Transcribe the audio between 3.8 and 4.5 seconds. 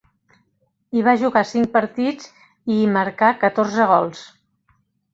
gols.